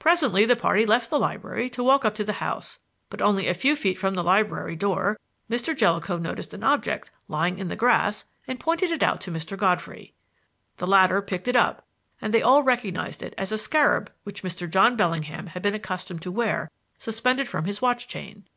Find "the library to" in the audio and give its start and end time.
1.10-1.84